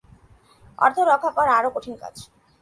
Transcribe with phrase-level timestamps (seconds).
[0.79, 2.15] অর্থ রক্ষা করা আরও কঠিন কাজ।